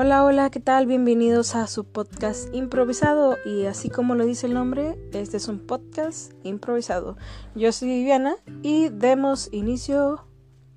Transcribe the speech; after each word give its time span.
Hola, 0.00 0.24
hola, 0.24 0.48
¿qué 0.48 0.60
tal? 0.60 0.86
Bienvenidos 0.86 1.56
a 1.56 1.66
su 1.66 1.82
podcast 1.82 2.54
improvisado 2.54 3.36
y 3.44 3.64
así 3.64 3.90
como 3.90 4.14
lo 4.14 4.24
dice 4.24 4.46
el 4.46 4.54
nombre, 4.54 4.96
este 5.12 5.38
es 5.38 5.48
un 5.48 5.58
podcast 5.58 6.34
improvisado. 6.44 7.16
Yo 7.56 7.72
soy 7.72 7.88
Viviana 7.88 8.36
y 8.62 8.90
demos 8.90 9.48
inicio 9.50 10.24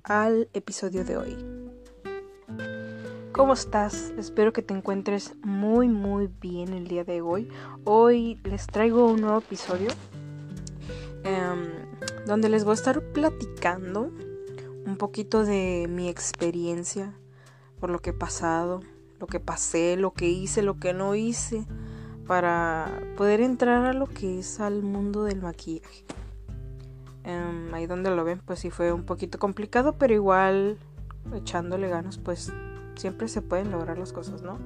al 0.02 0.48
episodio 0.54 1.04
de 1.04 1.16
hoy. 1.18 1.36
¿Cómo 3.30 3.52
estás? 3.52 4.12
Espero 4.18 4.52
que 4.52 4.62
te 4.62 4.74
encuentres 4.74 5.34
muy 5.44 5.86
muy 5.86 6.28
bien 6.40 6.72
el 6.72 6.88
día 6.88 7.04
de 7.04 7.20
hoy. 7.20 7.48
Hoy 7.84 8.40
les 8.42 8.66
traigo 8.66 9.06
un 9.06 9.20
nuevo 9.20 9.38
episodio 9.38 9.90
em, 11.22 12.26
donde 12.26 12.48
les 12.48 12.64
voy 12.64 12.72
a 12.72 12.74
estar 12.74 13.00
platicando 13.12 14.10
un 14.84 14.96
poquito 14.96 15.44
de 15.44 15.86
mi 15.88 16.08
experiencia 16.08 17.14
por 17.78 17.90
lo 17.90 18.00
que 18.00 18.10
he 18.10 18.14
pasado, 18.14 18.80
lo 19.22 19.28
que 19.28 19.38
pasé, 19.38 19.96
lo 19.96 20.12
que 20.12 20.28
hice, 20.28 20.62
lo 20.62 20.80
que 20.80 20.92
no 20.92 21.14
hice, 21.14 21.64
para 22.26 22.90
poder 23.16 23.40
entrar 23.40 23.86
a 23.86 23.92
lo 23.92 24.08
que 24.08 24.40
es 24.40 24.58
al 24.58 24.82
mundo 24.82 25.22
del 25.22 25.40
maquillaje. 25.40 26.04
Em, 27.22 27.72
ahí 27.72 27.86
donde 27.86 28.10
lo 28.10 28.24
ven, 28.24 28.42
pues 28.44 28.58
sí 28.58 28.70
fue 28.70 28.92
un 28.92 29.04
poquito 29.04 29.38
complicado, 29.38 29.96
pero 29.96 30.12
igual 30.12 30.76
echándole 31.36 31.88
ganas, 31.88 32.18
pues 32.18 32.52
siempre 32.96 33.28
se 33.28 33.42
pueden 33.42 33.70
lograr 33.70 33.96
las 33.96 34.12
cosas, 34.12 34.42
¿no? 34.42 34.58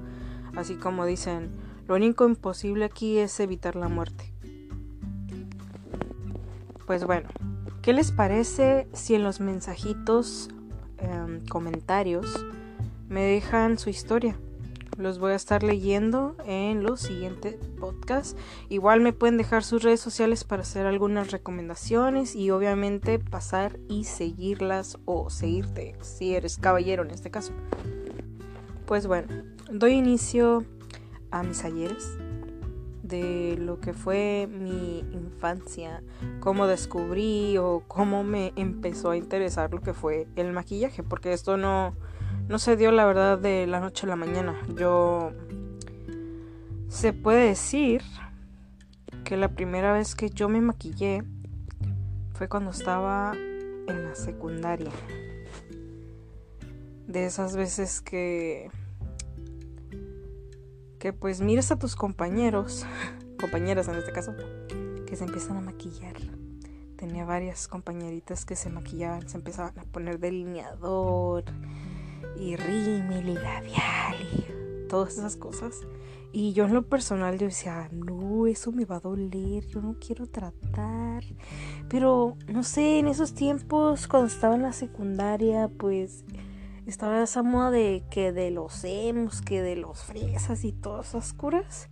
Así 0.56 0.76
como 0.76 1.04
dicen, 1.04 1.50
lo 1.86 1.94
único 1.94 2.26
imposible 2.26 2.86
aquí 2.86 3.18
es 3.18 3.38
evitar 3.40 3.76
la 3.76 3.90
muerte. 3.90 4.32
Pues 6.86 7.04
bueno, 7.04 7.28
¿qué 7.82 7.92
les 7.92 8.10
parece 8.10 8.88
si 8.94 9.14
en 9.16 9.22
los 9.22 9.38
mensajitos, 9.38 10.48
em, 10.96 11.44
comentarios, 11.46 12.46
me 13.10 13.20
dejan 13.20 13.78
su 13.78 13.90
historia? 13.90 14.38
Los 14.96 15.18
voy 15.18 15.32
a 15.32 15.36
estar 15.36 15.62
leyendo 15.62 16.36
en 16.46 16.82
los 16.82 17.00
siguientes 17.00 17.56
podcasts. 17.78 18.36
Igual 18.68 19.00
me 19.00 19.12
pueden 19.12 19.36
dejar 19.36 19.62
sus 19.62 19.82
redes 19.82 20.00
sociales 20.00 20.44
para 20.44 20.62
hacer 20.62 20.86
algunas 20.86 21.30
recomendaciones 21.30 22.34
y 22.34 22.50
obviamente 22.50 23.18
pasar 23.18 23.78
y 23.88 24.04
seguirlas 24.04 24.98
o 25.04 25.28
seguirte 25.28 25.94
si 26.00 26.34
eres 26.34 26.56
caballero 26.56 27.02
en 27.02 27.10
este 27.10 27.30
caso. 27.30 27.52
Pues 28.86 29.06
bueno, 29.06 29.28
doy 29.70 29.92
inicio 29.92 30.64
a 31.30 31.42
mis 31.42 31.64
ayeres 31.64 32.16
de 33.02 33.56
lo 33.58 33.80
que 33.80 33.92
fue 33.92 34.48
mi 34.50 35.00
infancia, 35.12 36.02
cómo 36.40 36.66
descubrí 36.66 37.56
o 37.58 37.82
cómo 37.86 38.24
me 38.24 38.52
empezó 38.56 39.10
a 39.10 39.16
interesar 39.16 39.72
lo 39.72 39.80
que 39.80 39.94
fue 39.94 40.26
el 40.36 40.52
maquillaje, 40.52 41.02
porque 41.02 41.32
esto 41.32 41.56
no 41.56 41.94
no 42.48 42.58
se 42.58 42.76
dio 42.76 42.92
la 42.92 43.04
verdad 43.04 43.38
de 43.38 43.66
la 43.66 43.80
noche 43.80 44.06
a 44.06 44.10
la 44.10 44.16
mañana. 44.16 44.56
Yo 44.76 45.32
se 46.88 47.12
puede 47.12 47.48
decir 47.48 48.02
que 49.24 49.36
la 49.36 49.48
primera 49.48 49.92
vez 49.92 50.14
que 50.14 50.30
yo 50.30 50.48
me 50.48 50.60
maquillé 50.60 51.24
fue 52.34 52.48
cuando 52.48 52.70
estaba 52.70 53.34
en 53.34 54.04
la 54.04 54.14
secundaria. 54.14 54.90
De 57.06 57.26
esas 57.26 57.56
veces 57.56 58.00
que 58.00 58.70
que 60.98 61.12
pues 61.12 61.40
miras 61.40 61.70
a 61.70 61.78
tus 61.78 61.94
compañeros, 61.94 62.86
compañeras 63.40 63.88
en 63.88 63.96
este 63.96 64.12
caso, 64.12 64.34
que 65.06 65.16
se 65.16 65.24
empiezan 65.24 65.56
a 65.56 65.60
maquillar. 65.60 66.16
Tenía 66.96 67.24
varias 67.24 67.68
compañeritas 67.68 68.44
que 68.44 68.56
se 68.56 68.70
maquillaban, 68.70 69.28
se 69.28 69.36
empezaban 69.36 69.78
a 69.78 69.84
poner 69.84 70.18
delineador, 70.18 71.44
y 72.38 72.56
rímel 72.56 73.28
y 73.28 73.34
labial 73.34 74.16
y 74.32 74.88
todas 74.88 75.18
esas 75.18 75.36
cosas. 75.36 75.86
Y 76.32 76.52
yo 76.52 76.66
en 76.66 76.74
lo 76.74 76.82
personal 76.82 77.38
yo 77.38 77.46
decía, 77.46 77.88
no, 77.92 78.46
eso 78.46 78.70
me 78.70 78.84
va 78.84 78.96
a 78.96 79.00
doler, 79.00 79.66
yo 79.68 79.80
no 79.80 79.96
quiero 79.98 80.26
tratar. 80.26 81.24
Pero 81.88 82.36
no 82.46 82.62
sé, 82.62 82.98
en 82.98 83.08
esos 83.08 83.32
tiempos 83.34 84.06
cuando 84.06 84.28
estaba 84.28 84.54
en 84.54 84.62
la 84.62 84.72
secundaria, 84.72 85.68
pues 85.68 86.24
estaba 86.86 87.22
esa 87.22 87.42
moda 87.42 87.70
de 87.70 88.04
que 88.10 88.32
de 88.32 88.50
los 88.50 88.84
emos, 88.84 89.40
que 89.40 89.62
de 89.62 89.76
los 89.76 90.04
fresas 90.04 90.64
y 90.64 90.72
todas 90.72 91.08
esas 91.08 91.32
curas. 91.32 91.88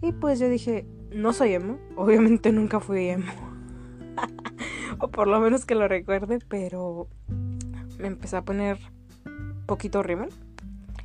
Y 0.00 0.12
pues 0.12 0.38
yo 0.38 0.48
dije, 0.48 0.86
no 1.12 1.32
soy 1.32 1.54
emo, 1.54 1.78
obviamente 1.96 2.52
nunca 2.52 2.80
fui 2.80 3.08
emo. 3.08 3.32
o 4.98 5.08
por 5.08 5.28
lo 5.28 5.40
menos 5.40 5.66
que 5.66 5.74
lo 5.74 5.88
recuerde, 5.88 6.38
pero 6.48 7.08
me 7.98 8.08
empecé 8.08 8.36
a 8.36 8.44
poner 8.44 8.78
poquito 9.66 10.02
rímel 10.02 10.30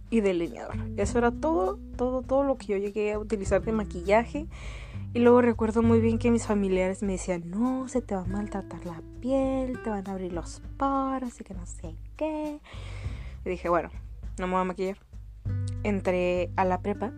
y 0.10 0.22
delineador. 0.22 0.76
Eso 0.98 1.18
era 1.18 1.32
todo, 1.32 1.80
todo, 1.96 2.22
todo 2.22 2.44
lo 2.44 2.58
que 2.58 2.68
yo 2.68 2.78
llegué 2.78 3.14
a 3.14 3.20
utilizar 3.20 3.62
de 3.62 3.72
maquillaje. 3.72 4.48
Y 5.14 5.20
luego 5.20 5.42
recuerdo 5.42 5.82
muy 5.82 6.00
bien 6.00 6.20
que 6.20 6.30
mis 6.30 6.46
familiares 6.46 7.02
me 7.02 7.14
decían, 7.14 7.50
no, 7.50 7.88
se 7.88 8.02
te 8.02 8.16
va 8.16 8.22
a 8.22 8.26
maltratar 8.26 8.86
la 8.86 9.02
piel, 9.22 9.82
te 9.84 9.90
van 9.90 10.08
a 10.08 10.12
abrir 10.12 10.34
los 10.34 10.62
poros 10.78 11.40
y 11.42 11.44
que 11.44 11.54
no 11.54 11.66
sé 11.66 11.96
qué. 12.16 12.60
Y 13.44 13.50
dije, 13.50 13.70
bueno, 13.70 13.90
no 14.38 14.48
me 14.48 14.54
voy 14.54 14.62
a 14.62 14.66
maquillar. 14.66 14.98
Entré 15.84 16.52
a 16.56 16.66
la 16.66 16.82
prepa 16.82 17.12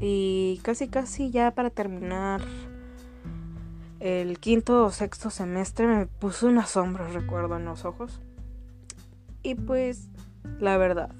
y 0.00 0.60
casi, 0.64 0.88
casi 0.88 1.30
ya 1.30 1.52
para 1.52 1.70
terminar 1.70 2.42
el 4.00 4.40
quinto 4.40 4.84
o 4.84 4.90
sexto 4.90 5.30
semestre 5.30 5.86
me 5.86 6.06
puso 6.06 6.48
unas 6.48 6.70
sombras, 6.70 7.14
recuerdo, 7.14 7.56
en 7.56 7.66
los 7.66 7.84
ojos. 7.84 8.20
Y 9.44 9.54
pues 9.54 10.08
la 10.58 10.76
verdad. 10.76 11.10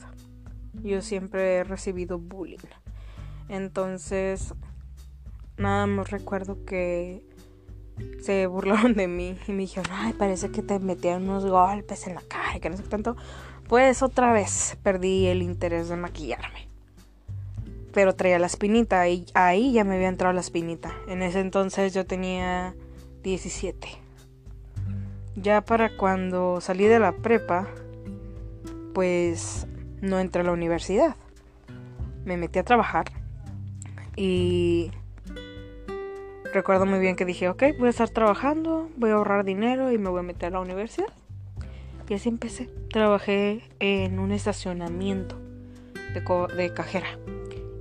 Yo 0.83 1.03
siempre 1.03 1.57
he 1.57 1.65
recibido 1.65 2.19
bullying. 2.19 2.59
Entonces, 3.49 4.55
nada 5.57 5.87
más 5.87 6.11
recuerdo 6.11 6.65
que 6.65 7.23
se 8.21 8.47
burlaron 8.47 8.95
de 8.95 9.09
mí 9.09 9.37
y 9.47 9.53
me 9.53 9.59
dijeron, 9.59 9.91
ay, 9.93 10.13
parece 10.13 10.51
que 10.51 10.63
te 10.63 10.79
metieron 10.79 11.29
unos 11.29 11.45
golpes 11.45 12.07
en 12.07 12.15
la 12.15 12.23
cara 12.23 12.59
que 12.61 12.71
no 12.71 12.77
sé 12.77 12.83
qué 12.85 12.89
tanto. 12.89 13.17
Pues 13.69 14.03
otra 14.03 14.33
vez 14.33 14.77
perdí 14.83 15.27
el 15.27 15.43
interés 15.43 15.89
de 15.89 15.97
maquillarme. 15.97 16.69
Pero 17.93 18.15
traía 18.15 18.39
la 18.39 18.47
espinita 18.47 19.07
y 19.09 19.27
ahí 19.35 19.73
ya 19.73 19.85
me 19.85 19.97
había 19.97 20.09
entrado 20.09 20.33
la 20.33 20.41
espinita. 20.41 20.93
En 21.09 21.23
ese 21.23 21.41
entonces 21.41 21.93
yo 21.93 22.07
tenía 22.07 22.75
17. 23.23 23.89
Ya 25.37 25.63
para 25.63 25.97
cuando 25.97 26.61
salí 26.61 26.85
de 26.85 26.99
la 26.99 27.13
prepa, 27.13 27.69
pues 28.93 29.67
no 30.01 30.19
entré 30.19 30.43
a 30.43 30.45
la 30.45 30.53
universidad. 30.53 31.17
Me 32.25 32.37
metí 32.37 32.59
a 32.59 32.65
trabajar 32.65 33.07
y 34.17 34.91
recuerdo 36.53 36.87
muy 36.87 36.99
bien 36.99 37.17
que 37.17 37.25
dije, 37.25 37.49
ok, 37.49 37.63
voy 37.79 37.89
a 37.89 37.91
estar 37.91 38.11
trabajando, 38.11 38.89
voy 38.97 39.11
a 39.11 39.15
ahorrar 39.15 39.45
dinero 39.45 39.91
y 39.91 39.99
me 39.99 40.11
voy 40.11 40.21
a 40.21 40.23
meter 40.23 40.49
a 40.49 40.51
la 40.51 40.61
universidad. 40.61 41.09
Y 42.09 42.15
así 42.15 42.29
empecé. 42.29 42.69
Trabajé 42.91 43.63
en 43.79 44.19
un 44.19 44.33
estacionamiento 44.33 45.39
de, 46.13 46.73
cajera. 46.75 47.19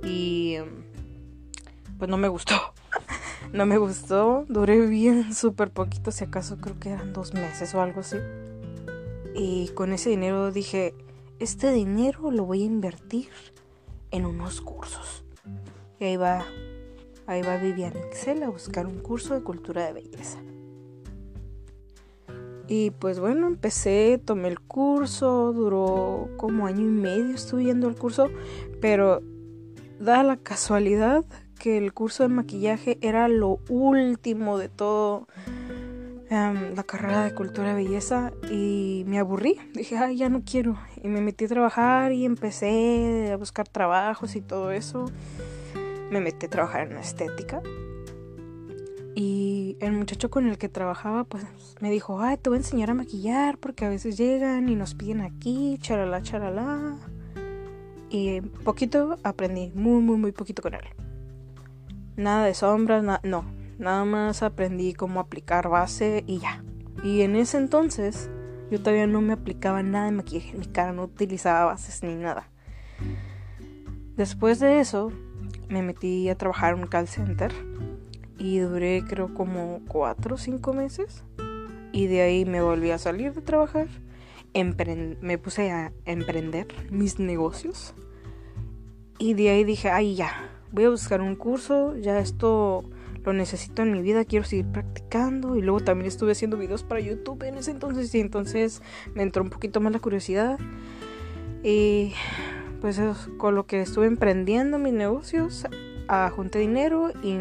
Y 0.02 0.56
pues 1.98 2.08
no 2.08 2.16
me 2.16 2.28
gustó. 2.28 2.54
no 3.52 3.66
me 3.66 3.76
gustó. 3.76 4.46
Duré 4.48 4.86
bien 4.86 5.34
súper 5.34 5.70
poquito, 5.70 6.10
si 6.10 6.24
acaso 6.24 6.56
creo 6.56 6.78
que 6.80 6.90
eran 6.90 7.12
dos 7.12 7.34
meses 7.34 7.74
o 7.74 7.82
algo 7.82 8.00
así. 8.00 8.16
Y 9.34 9.68
con 9.68 9.92
ese 9.92 10.10
dinero 10.10 10.52
dije, 10.52 10.94
este 11.38 11.72
dinero 11.72 12.30
lo 12.30 12.44
voy 12.44 12.62
a 12.62 12.66
invertir 12.66 13.28
en 14.10 14.26
unos 14.26 14.60
cursos. 14.60 15.24
Y 15.98 16.04
ahí 16.04 16.16
va, 16.16 16.44
ahí 17.26 17.42
va 17.42 17.56
Vivian 17.56 17.96
Excel 17.96 18.42
a 18.42 18.50
buscar 18.50 18.86
un 18.86 18.98
curso 18.98 19.34
de 19.34 19.42
cultura 19.42 19.86
de 19.86 19.92
belleza. 19.94 20.38
Y 22.68 22.90
pues 22.90 23.20
bueno, 23.20 23.48
empecé, 23.48 24.20
tomé 24.24 24.48
el 24.48 24.60
curso, 24.60 25.52
duró 25.52 26.28
como 26.36 26.66
año 26.66 26.82
y 26.82 26.90
medio 26.90 27.34
estuve 27.34 27.70
el 27.70 27.96
curso, 27.96 28.30
pero 28.80 29.20
da 29.98 30.22
la 30.22 30.36
casualidad 30.36 31.24
que 31.58 31.78
el 31.78 31.92
curso 31.92 32.22
de 32.22 32.28
maquillaje 32.28 32.98
era 33.02 33.28
lo 33.28 33.58
último 33.68 34.58
de 34.58 34.68
todo 34.68 35.28
Em, 36.32 36.74
la 36.74 36.82
carrera 36.82 37.24
de 37.24 37.34
cultura 37.34 37.72
y 37.72 37.84
belleza 37.84 38.32
y 38.50 39.04
me 39.06 39.18
aburrí. 39.18 39.58
Dije, 39.74 39.98
ay, 39.98 40.16
ya 40.16 40.30
no 40.30 40.40
quiero. 40.42 40.78
Y 41.02 41.08
me 41.08 41.20
metí 41.20 41.44
a 41.44 41.48
trabajar 41.48 42.10
y 42.12 42.24
empecé 42.24 43.30
a 43.30 43.36
buscar 43.36 43.68
trabajos 43.68 44.34
y 44.34 44.40
todo 44.40 44.70
eso. 44.70 45.10
Me 46.10 46.20
metí 46.22 46.46
a 46.46 46.48
trabajar 46.48 46.90
en 46.90 46.96
estética. 46.96 47.60
Y 49.14 49.76
el 49.80 49.92
muchacho 49.92 50.30
con 50.30 50.48
el 50.48 50.56
que 50.56 50.70
trabajaba, 50.70 51.24
pues 51.24 51.44
me 51.82 51.90
dijo, 51.90 52.18
ay, 52.22 52.38
te 52.38 52.48
voy 52.48 52.56
a 52.56 52.60
enseñar 52.60 52.88
a 52.88 52.94
maquillar 52.94 53.58
porque 53.58 53.84
a 53.84 53.90
veces 53.90 54.16
llegan 54.16 54.70
y 54.70 54.74
nos 54.74 54.94
piden 54.94 55.20
aquí, 55.20 55.76
charalá, 55.82 56.22
charalá. 56.22 56.96
Y 58.08 58.40
poquito 58.40 59.18
aprendí, 59.22 59.70
muy, 59.74 60.00
muy, 60.00 60.16
muy 60.16 60.32
poquito 60.32 60.62
con 60.62 60.72
él. 60.72 60.84
Nada 62.16 62.46
de 62.46 62.54
sombras, 62.54 63.04
no, 63.22 63.44
Nada 63.82 64.04
más 64.04 64.44
aprendí 64.44 64.94
cómo 64.94 65.18
aplicar 65.18 65.68
base 65.68 66.22
y 66.28 66.38
ya. 66.38 66.62
Y 67.02 67.22
en 67.22 67.34
ese 67.34 67.58
entonces 67.58 68.30
yo 68.70 68.78
todavía 68.78 69.08
no 69.08 69.20
me 69.20 69.32
aplicaba 69.32 69.82
nada 69.82 70.04
de 70.04 70.12
maquillaje 70.12 70.56
mi 70.56 70.66
cara, 70.66 70.92
no 70.92 71.02
utilizaba 71.02 71.64
bases 71.64 72.04
ni 72.04 72.14
nada. 72.14 72.48
Después 74.16 74.60
de 74.60 74.78
eso, 74.78 75.10
me 75.68 75.82
metí 75.82 76.28
a 76.28 76.38
trabajar 76.38 76.74
en 76.74 76.82
un 76.82 76.86
call 76.86 77.08
center 77.08 77.52
y 78.38 78.60
duré 78.60 79.02
creo 79.04 79.34
como 79.34 79.80
cuatro 79.88 80.36
o 80.36 80.38
cinco 80.38 80.72
meses. 80.72 81.24
Y 81.90 82.06
de 82.06 82.22
ahí 82.22 82.44
me 82.44 82.62
volví 82.62 82.92
a 82.92 82.98
salir 82.98 83.34
de 83.34 83.40
trabajar. 83.40 83.88
me 84.54 85.38
puse 85.38 85.72
a 85.72 85.92
emprender 86.04 86.68
mis 86.92 87.18
negocios. 87.18 87.96
Y 89.18 89.34
de 89.34 89.50
ahí 89.50 89.64
dije, 89.64 89.90
ay 89.90 90.14
ya, 90.14 90.30
voy 90.70 90.84
a 90.84 90.90
buscar 90.90 91.20
un 91.20 91.34
curso, 91.34 91.96
ya 91.96 92.20
esto 92.20 92.84
lo 93.24 93.32
necesito 93.32 93.82
en 93.82 93.92
mi 93.92 94.02
vida, 94.02 94.24
quiero 94.24 94.44
seguir 94.44 94.66
practicando. 94.66 95.56
Y 95.56 95.62
luego 95.62 95.80
también 95.80 96.08
estuve 96.08 96.32
haciendo 96.32 96.56
videos 96.56 96.82
para 96.82 97.00
YouTube 97.00 97.42
en 97.44 97.56
ese 97.56 97.70
entonces 97.70 98.14
y 98.14 98.20
entonces 98.20 98.82
me 99.14 99.22
entró 99.22 99.42
un 99.42 99.50
poquito 99.50 99.80
más 99.80 99.92
la 99.92 99.98
curiosidad. 99.98 100.58
Y 101.62 102.14
pues 102.80 103.00
con 103.38 103.54
lo 103.54 103.66
que 103.66 103.80
estuve 103.80 104.06
emprendiendo 104.06 104.78
mis 104.78 104.92
negocios, 104.92 105.66
junté 106.32 106.58
dinero 106.58 107.10
y, 107.22 107.38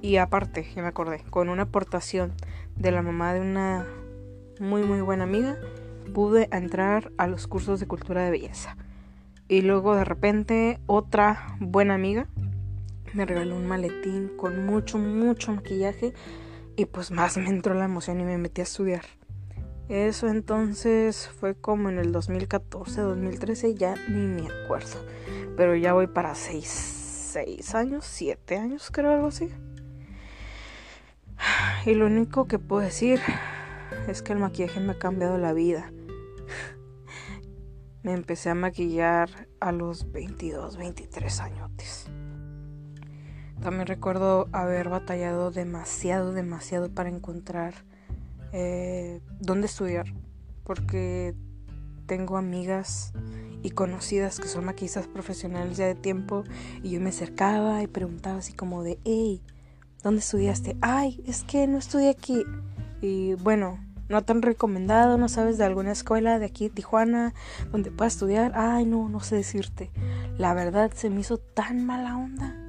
y 0.00 0.16
aparte, 0.16 0.66
ya 0.74 0.82
me 0.82 0.88
acordé, 0.88 1.24
con 1.30 1.48
una 1.48 1.64
aportación 1.64 2.32
de 2.76 2.92
la 2.92 3.02
mamá 3.02 3.34
de 3.34 3.40
una 3.40 3.86
muy 4.60 4.82
muy 4.82 5.00
buena 5.00 5.24
amiga, 5.24 5.56
pude 6.14 6.48
entrar 6.52 7.10
a 7.18 7.26
los 7.26 7.46
cursos 7.46 7.80
de 7.80 7.86
cultura 7.86 8.24
de 8.24 8.30
belleza. 8.30 8.76
Y 9.48 9.62
luego 9.62 9.96
de 9.96 10.04
repente 10.04 10.78
otra 10.86 11.56
buena 11.58 11.94
amiga 11.94 12.28
me 13.14 13.26
regaló 13.26 13.56
un 13.56 13.66
maletín 13.66 14.32
con 14.36 14.64
mucho, 14.64 14.98
mucho 14.98 15.52
maquillaje 15.52 16.14
y 16.76 16.86
pues 16.86 17.10
más 17.10 17.36
me 17.36 17.48
entró 17.48 17.74
la 17.74 17.84
emoción 17.84 18.20
y 18.20 18.24
me 18.24 18.38
metí 18.38 18.60
a 18.60 18.64
estudiar. 18.64 19.04
Eso 19.88 20.28
entonces 20.28 21.28
fue 21.28 21.54
como 21.54 21.90
en 21.90 21.98
el 21.98 22.12
2014, 22.12 23.00
2013, 23.02 23.74
ya 23.74 23.94
ni 24.08 24.26
me 24.26 24.48
acuerdo. 24.48 25.04
Pero 25.56 25.76
ya 25.76 25.92
voy 25.92 26.06
para 26.06 26.34
6, 26.34 26.66
6 27.32 27.74
años, 27.74 28.04
7 28.06 28.56
años 28.56 28.90
creo, 28.90 29.12
algo 29.12 29.26
así. 29.26 29.50
Y 31.84 31.94
lo 31.94 32.06
único 32.06 32.46
que 32.46 32.58
puedo 32.58 32.82
decir 32.82 33.20
es 34.08 34.22
que 34.22 34.32
el 34.32 34.38
maquillaje 34.38 34.80
me 34.80 34.92
ha 34.92 34.98
cambiado 34.98 35.36
la 35.36 35.52
vida. 35.52 35.92
Me 38.02 38.12
empecé 38.12 38.50
a 38.50 38.54
maquillar 38.54 39.48
a 39.60 39.72
los 39.72 40.10
22, 40.10 40.76
23 40.76 41.40
años. 41.40 41.62
También 43.62 43.86
recuerdo 43.86 44.48
haber 44.52 44.88
batallado 44.88 45.50
demasiado, 45.52 46.32
demasiado 46.32 46.90
para 46.90 47.08
encontrar 47.08 47.74
eh, 48.52 49.20
dónde 49.40 49.66
estudiar. 49.66 50.06
Porque 50.64 51.34
tengo 52.06 52.36
amigas 52.36 53.12
y 53.62 53.70
conocidas 53.70 54.40
que 54.40 54.48
son 54.48 54.64
maquillistas 54.64 55.06
profesionales 55.06 55.76
ya 55.76 55.86
de 55.86 55.94
tiempo 55.94 56.44
y 56.82 56.90
yo 56.90 57.00
me 57.00 57.10
acercaba 57.10 57.82
y 57.82 57.86
preguntaba 57.86 58.38
así 58.38 58.52
como 58.52 58.82
de, 58.82 58.98
hey, 59.04 59.42
¿dónde 60.02 60.20
estudiaste? 60.20 60.76
Ay, 60.80 61.22
es 61.26 61.44
que 61.44 61.66
no 61.68 61.78
estudié 61.78 62.10
aquí. 62.10 62.44
Y 63.00 63.34
bueno, 63.34 63.78
no 64.08 64.22
tan 64.22 64.42
recomendado, 64.42 65.18
no 65.18 65.28
sabes 65.28 65.56
de 65.56 65.64
alguna 65.64 65.92
escuela 65.92 66.38
de 66.38 66.46
aquí 66.46 66.68
Tijuana 66.68 67.34
donde 67.70 67.92
pueda 67.92 68.08
estudiar. 68.08 68.52
Ay, 68.56 68.84
no, 68.84 69.08
no 69.08 69.20
sé 69.20 69.36
decirte. 69.36 69.90
La 70.36 70.52
verdad 70.52 70.90
se 70.94 71.10
me 71.10 71.20
hizo 71.20 71.38
tan 71.38 71.86
mala 71.86 72.16
onda. 72.16 72.61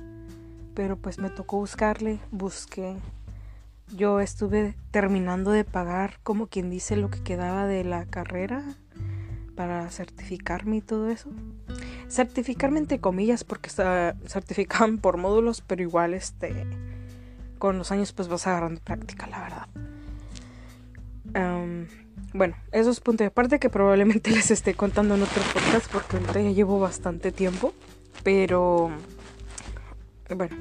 Pero 0.74 0.98
pues 0.98 1.20
me 1.20 1.30
tocó 1.30 1.58
buscarle, 1.58 2.20
busqué. 2.31 2.96
Yo 3.96 4.20
estuve 4.20 4.75
terminando 4.92 5.52
de 5.52 5.66
pagar, 5.66 6.20
como 6.24 6.48
quien 6.48 6.70
dice, 6.70 6.96
lo 6.96 7.10
que 7.10 7.22
quedaba 7.22 7.68
de 7.68 7.84
la 7.84 8.06
carrera 8.06 8.64
para 9.56 9.90
certificarme 9.92 10.78
y 10.78 10.81
todo 10.81 11.10
eso. 11.10 11.30
Certificarme 12.10 12.80
entre 12.80 13.00
comillas 13.00 13.44
porque 13.44 13.70
está, 13.70 14.16
certificaban 14.28 14.98
por 14.98 15.18
módulos, 15.18 15.62
pero 15.62 15.81
igual 15.81 16.14
este 16.14 16.66
con 17.60 17.78
los 17.78 17.92
años 17.92 18.12
pues 18.12 18.28
vas 18.28 18.46
agarrando 18.46 18.81
práctica, 18.81 19.26
la 19.28 19.40
verdad 19.40 19.68
bueno, 22.34 22.56
eso 22.72 22.90
es 22.90 23.00
punto 23.00 23.24
de 23.24 23.31
parte 23.31 23.60
que 23.60 23.69
probablemente 23.69 24.31
les 24.31 24.52
esté 24.52 24.74
contando 24.74 25.16
en 25.16 25.24
otro 25.24 25.42
podcast 25.54 25.92
porque 25.92 26.18
ahorita 26.18 26.42
ya 26.42 26.52
llevo 26.52 26.80
bastante 26.80 27.31
tiempo. 27.31 27.74
Pero 28.24 28.92
bueno, 30.35 30.56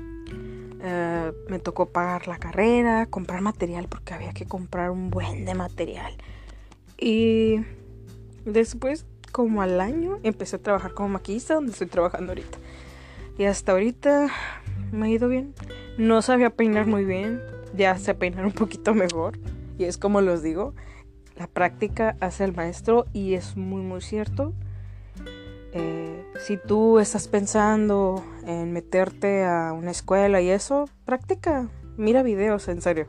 eh, 0.82 1.32
me 1.48 1.58
tocó 1.58 1.86
pagar 1.86 2.26
la 2.26 2.38
carrera, 2.38 3.06
comprar 3.06 3.40
material 3.40 3.86
porque 3.88 4.14
había 4.14 4.32
que 4.32 4.46
comprar 4.46 4.90
un 4.90 5.10
buen 5.10 5.44
de 5.44 5.54
material. 5.54 6.14
Y 6.98 7.60
después, 8.44 9.06
como 9.30 9.62
al 9.62 9.80
año, 9.80 10.18
empecé 10.22 10.56
a 10.56 10.58
trabajar 10.58 10.94
como 10.94 11.10
maquillista 11.10 11.54
donde 11.54 11.72
estoy 11.72 11.86
trabajando 11.86 12.32
ahorita. 12.32 12.58
Y 13.38 13.44
hasta 13.44 13.72
ahorita 13.72 14.28
me 14.90 15.06
ha 15.06 15.10
ido 15.10 15.28
bien. 15.28 15.54
No 15.98 16.20
sabía 16.22 16.50
peinar 16.50 16.86
muy 16.86 17.04
bien, 17.04 17.40
ya 17.76 17.96
sé 17.98 18.14
peinar 18.14 18.44
un 18.44 18.52
poquito 18.52 18.94
mejor. 18.94 19.38
Y 19.78 19.84
es 19.84 19.98
como 19.98 20.20
los 20.20 20.42
digo, 20.42 20.74
la 21.36 21.46
práctica 21.46 22.16
hace 22.20 22.44
el 22.44 22.54
maestro 22.54 23.06
y 23.12 23.34
es 23.34 23.56
muy 23.56 23.82
muy 23.82 24.00
cierto. 24.00 24.52
Eh, 25.72 26.11
si 26.40 26.56
tú 26.56 26.98
estás 26.98 27.28
pensando 27.28 28.24
en 28.46 28.72
meterte 28.72 29.44
a 29.44 29.72
una 29.72 29.90
escuela 29.90 30.40
y 30.40 30.50
eso, 30.50 30.88
práctica, 31.04 31.68
mira 31.96 32.22
videos, 32.22 32.68
en 32.68 32.82
serio. 32.82 33.06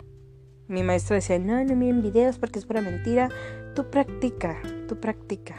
Mi 0.68 0.84
maestra 0.84 1.16
decía, 1.16 1.40
no, 1.40 1.64
no 1.64 1.76
miren 1.76 2.02
videos 2.02 2.38
porque 2.38 2.60
es 2.60 2.66
pura 2.66 2.82
mentira. 2.82 3.30
Tú 3.76 3.90
practica, 3.90 4.62
tú 4.88 5.00
practica. 5.00 5.56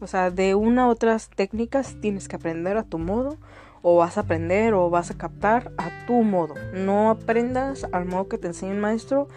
O 0.00 0.06
sea, 0.06 0.30
de 0.30 0.54
una 0.54 0.86
u 0.86 0.90
otras 0.90 1.30
técnicas 1.30 1.96
tienes 2.00 2.28
que 2.28 2.36
aprender 2.36 2.76
a 2.76 2.84
tu 2.84 2.98
modo, 2.98 3.38
o 3.82 3.96
vas 3.96 4.18
a 4.18 4.22
aprender 4.22 4.74
o 4.74 4.90
vas 4.90 5.10
a 5.10 5.16
captar 5.16 5.72
a 5.78 6.06
tu 6.06 6.22
modo. 6.22 6.54
No 6.74 7.10
aprendas 7.10 7.86
al 7.92 8.04
modo 8.04 8.28
que 8.28 8.38
te 8.38 8.48
enseña 8.48 8.72
el 8.72 8.80
maestro, 8.80 9.28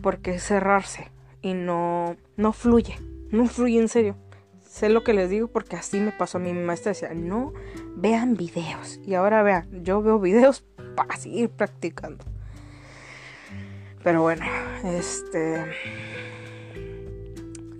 porque 0.00 0.36
es 0.36 0.42
cerrarse 0.42 1.10
y 1.40 1.54
no, 1.54 2.16
no 2.36 2.52
fluye, 2.52 2.96
no 3.30 3.46
fluye 3.46 3.78
en 3.78 3.88
serio. 3.88 4.16
Sé 4.72 4.88
lo 4.88 5.04
que 5.04 5.12
les 5.12 5.28
digo 5.28 5.48
porque 5.48 5.76
así 5.76 6.00
me 6.00 6.12
pasó 6.12 6.38
a. 6.38 6.40
Mi 6.40 6.54
maestra 6.54 6.92
decía, 6.92 7.12
no 7.12 7.52
vean 7.94 8.38
videos. 8.38 8.98
Y 9.04 9.12
ahora 9.12 9.42
vean, 9.42 9.84
yo 9.84 10.00
veo 10.00 10.18
videos 10.18 10.64
para 10.96 11.14
seguir 11.18 11.50
practicando. 11.50 12.24
Pero 14.02 14.22
bueno, 14.22 14.46
este... 14.82 15.66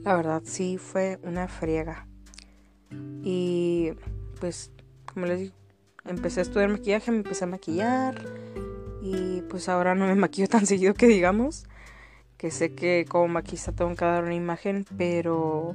La 0.05 0.17
verdad 0.17 0.43
sí 0.45 0.77
fue 0.77 1.19
una 1.23 1.49
friega. 1.49 2.07
Y 3.23 3.93
pues, 4.39 4.71
como 5.07 5.25
les 5.25 5.39
digo, 5.39 5.55
empecé 6.05 6.41
a 6.41 6.43
estudiar 6.43 6.69
maquillaje, 6.69 7.11
me 7.11 7.17
empecé 7.17 7.45
a 7.45 7.47
maquillar. 7.49 8.23
Y 9.01 9.41
pues 9.49 9.71
ahora 9.71 9.95
no 9.95 10.07
me 10.07 10.15
maquillo 10.15 10.47
tan 10.47 10.67
seguido 10.67 10.93
que 10.93 11.07
digamos 11.07 11.65
que 12.37 12.51
sé 12.51 12.75
que 12.75 13.07
como 13.09 13.29
maquista 13.29 13.71
tengo 13.71 13.95
que 13.95 14.05
dar 14.05 14.25
una 14.25 14.35
imagen, 14.35 14.85
pero 14.99 15.75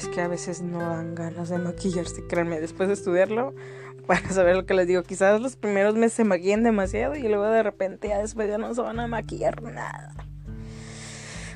es 0.00 0.08
que 0.08 0.22
a 0.22 0.28
veces 0.28 0.62
no 0.62 0.78
dan 0.78 1.14
ganas 1.14 1.50
de 1.50 1.58
maquillarse, 1.58 2.26
créanme, 2.26 2.58
después 2.58 2.88
de 2.88 2.94
estudiarlo 2.94 3.54
van 4.06 4.24
a 4.24 4.30
saber 4.30 4.56
lo 4.56 4.64
que 4.64 4.72
les 4.72 4.86
digo, 4.86 5.02
quizás 5.02 5.40
los 5.40 5.56
primeros 5.56 5.94
meses 5.94 6.14
se 6.14 6.24
maquillen 6.24 6.62
demasiado 6.62 7.16
y 7.16 7.22
luego 7.22 7.44
de 7.44 7.62
repente 7.62 8.08
ya 8.08 8.18
después 8.18 8.48
ya 8.48 8.56
no 8.56 8.74
se 8.74 8.80
van 8.80 8.98
a 8.98 9.06
maquillar 9.06 9.62
nada. 9.62 10.14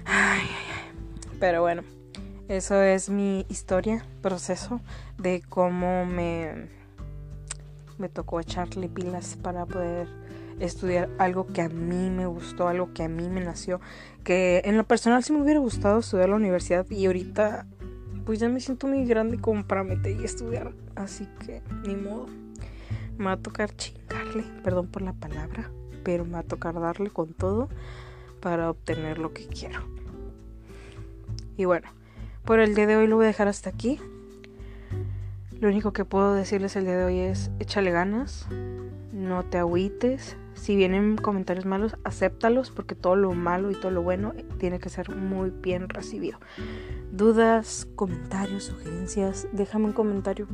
Ay, 0.05 0.47
Pero 1.41 1.63
bueno, 1.63 1.83
eso 2.49 2.83
es 2.83 3.09
mi 3.09 3.47
historia, 3.49 4.05
proceso 4.21 4.83
de 5.17 5.43
cómo 5.49 6.05
me, 6.05 6.69
me 7.97 8.11
tocó 8.11 8.41
echarle 8.41 8.91
pilas 8.91 9.39
para 9.43 9.65
poder 9.65 10.07
estudiar 10.61 11.09
algo 11.19 11.47
que 11.47 11.63
a 11.63 11.71
mí 11.71 12.11
me 12.11 12.27
gustó, 12.27 12.69
algo 12.69 12.93
que 12.93 13.05
a 13.05 13.09
mí 13.09 13.27
me 13.31 13.41
nació, 13.41 13.81
que 14.23 14.61
en 14.67 14.77
lo 14.77 14.85
personal 14.85 15.25
sí 15.25 15.33
me 15.33 15.43
hubiera 15.43 15.61
gustado 15.61 16.01
estudiar 16.01 16.29
la 16.29 16.37
universidad 16.37 16.89
y 16.91 17.07
ahorita 17.07 17.67
pues 18.25 18.39
ya 18.39 18.49
me 18.49 18.61
siento 18.61 18.87
muy 18.87 19.05
grande 19.05 19.39
como 19.39 19.67
para 19.67 19.85
meter 19.85 20.19
y 20.21 20.25
estudiar, 20.25 20.73
así 20.95 21.29
que 21.45 21.63
ni 21.87 21.95
modo. 21.95 22.27
Me 23.19 23.27
va 23.27 23.33
a 23.33 23.37
tocar 23.37 23.75
chingarle, 23.77 24.45
perdón 24.63 24.89
por 24.89 25.03
la 25.03 25.13
palabra, 25.13 25.71
pero 26.03 26.25
me 26.25 26.33
va 26.33 26.39
a 26.41 26.43
tocar 26.43 26.81
darle 26.81 27.11
con 27.11 27.33
todo 27.33 27.69
para 28.41 28.71
obtener 28.71 29.19
lo 29.19 29.33
que 29.33 29.47
quiero. 29.47 29.81
Y 31.57 31.67
bueno, 31.67 31.89
por 32.45 32.59
el 32.59 32.75
día 32.75 32.87
de 32.87 32.97
hoy 32.97 33.07
lo 33.07 33.17
voy 33.17 33.27
a 33.27 33.29
dejar 33.29 33.49
hasta 33.49 33.71
aquí. 33.71 34.01
Lo 35.61 35.69
único 35.69 35.93
que 35.93 36.05
puedo 36.05 36.35
decirles 36.35 36.77
el 36.77 36.85
día 36.85 36.97
de 36.97 37.05
hoy 37.05 37.19
es 37.21 37.51
échale 37.59 37.91
ganas, 37.91 38.47
no 39.13 39.45
te 39.45 39.59
agüites, 39.59 40.37
si 40.55 40.77
vienen 40.77 41.17
comentarios 41.17 41.67
malos, 41.67 41.97
acéptalos 42.05 42.71
porque 42.71 42.95
todo 42.95 43.17
lo 43.17 43.33
malo 43.33 43.71
y 43.71 43.75
todo 43.75 43.91
lo 43.91 44.03
bueno 44.03 44.35
tiene 44.59 44.79
que 44.79 44.89
ser 44.89 45.15
muy 45.15 45.51
bien 45.51 45.89
recibido. 45.89 46.39
Dudas, 47.13 47.87
comentarios, 47.97 48.65
sugerencias, 48.65 49.49
déjame 49.53 49.87
un 49.87 49.93
comentario. 49.93 50.49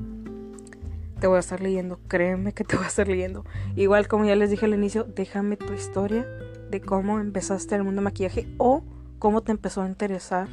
Te 1.20 1.26
voy 1.26 1.36
a 1.36 1.40
estar 1.40 1.60
leyendo, 1.60 2.00
créeme 2.08 2.52
que 2.52 2.64
te 2.64 2.76
voy 2.76 2.84
a 2.84 2.88
estar 2.88 3.08
leyendo. 3.08 3.44
Igual 3.76 4.08
como 4.08 4.24
ya 4.24 4.36
les 4.36 4.50
dije 4.50 4.66
al 4.66 4.74
inicio, 4.74 5.04
déjame 5.04 5.56
tu 5.56 5.72
historia 5.72 6.26
de 6.70 6.80
cómo 6.80 7.18
empezaste 7.20 7.74
el 7.74 7.84
mundo 7.84 8.00
de 8.00 8.04
maquillaje 8.04 8.48
o 8.58 8.84
cómo 9.18 9.42
te 9.42 9.52
empezó 9.52 9.82
a 9.82 9.88
interesar 9.88 10.48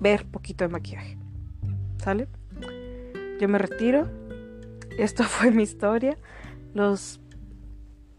ver 0.00 0.26
poquito 0.26 0.64
de 0.64 0.68
maquillaje. 0.68 1.18
¿Sale? 1.98 2.28
Yo 3.40 3.48
me 3.48 3.58
retiro 3.58 4.08
esto 4.98 5.24
fue 5.24 5.50
mi 5.50 5.62
historia. 5.62 6.18
Los... 6.74 7.20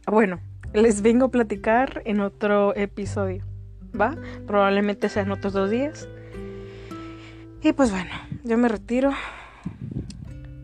Bueno, 0.08 0.40
les 0.74 1.02
vengo 1.02 1.26
a 1.26 1.32
platicar 1.32 2.02
en 2.06 2.22
otro 2.22 2.76
episodio. 2.76 3.44
¿Va? 4.00 4.16
Probablemente 4.48 5.10
sean 5.10 5.32
otros 5.32 5.54
dos 5.54 5.70
días. 5.70 6.08
Y 7.62 7.74
pues 7.74 7.92
bueno, 7.92 8.12
yo 8.44 8.58
me 8.58 8.70
retiro. 8.70 9.12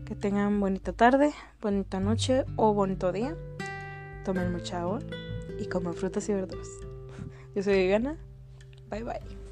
Que 0.06 0.14
tengan 0.14 0.60
bonita 0.60 0.92
tarde, 0.92 1.32
bonita 1.60 2.00
noche 2.00 2.44
o 2.56 2.72
bonito 2.72 3.12
día. 3.12 3.36
Tomen 4.24 4.52
mucha 4.52 4.80
agua 4.80 5.00
y 5.60 5.66
coman 5.66 5.94
frutas 5.94 6.28
y 6.28 6.32
verduras. 6.32 6.68
Yo 7.54 7.62
soy 7.62 7.74
Viviana. 7.74 8.16
Bye 8.88 9.02
bye. 9.02 9.45